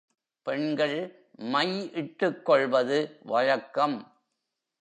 பெண்கள் 0.41 1.25
மை 1.31 1.91
இட்டுக் 1.93 2.45
கொள்வது 2.45 3.19
வழக்கம். 3.23 4.19